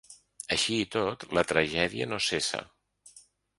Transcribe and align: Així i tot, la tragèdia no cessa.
Així 0.55 0.77
i 0.85 0.87
tot, 0.95 1.27
la 1.39 1.45
tragèdia 1.53 2.09
no 2.11 2.21
cessa. 2.31 2.65